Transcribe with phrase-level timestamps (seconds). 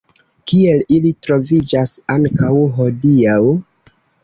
[0.51, 2.51] Kiel ili troviĝas ankaŭ
[2.81, 3.39] hodiaŭ.